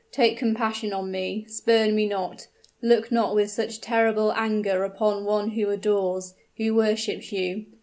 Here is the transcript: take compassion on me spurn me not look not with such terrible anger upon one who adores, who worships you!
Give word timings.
take 0.11 0.35
compassion 0.35 0.91
on 0.93 1.11
me 1.11 1.45
spurn 1.47 1.93
me 1.95 2.07
not 2.07 2.47
look 2.81 3.11
not 3.11 3.35
with 3.35 3.51
such 3.51 3.79
terrible 3.79 4.33
anger 4.35 4.83
upon 4.83 5.25
one 5.25 5.51
who 5.51 5.69
adores, 5.69 6.33
who 6.57 6.73
worships 6.73 7.31
you! 7.31 7.67